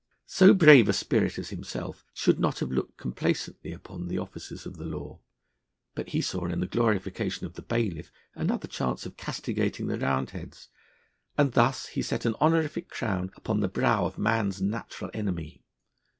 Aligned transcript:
So 0.25 0.55
brave 0.55 0.89
a 0.89 0.93
spirit 0.93 1.37
as 1.37 1.51
himself 1.51 2.03
should 2.11 2.39
not 2.39 2.57
have 2.57 2.71
looked 2.71 2.97
complacently 2.97 3.71
upon 3.71 4.07
the 4.07 4.17
officers 4.17 4.65
of 4.65 4.77
the 4.77 4.83
law, 4.83 5.19
but 5.93 6.07
he 6.09 6.21
saw 6.21 6.47
in 6.47 6.59
the 6.59 6.65
glorification 6.65 7.45
of 7.45 7.53
the 7.53 7.61
bayliff 7.61 8.11
another 8.33 8.67
chance 8.67 9.05
of 9.05 9.15
castigating 9.15 9.85
the 9.85 9.99
Roundheads, 9.99 10.69
and 11.37 11.51
thus 11.51 11.85
he 11.89 12.01
set 12.01 12.25
an 12.25 12.33
honorific 12.41 12.89
crown 12.89 13.29
upon 13.35 13.59
the 13.59 13.69
brow 13.69 14.03
of 14.07 14.17
man's 14.17 14.59
natural 14.59 15.11
enemy. 15.13 15.63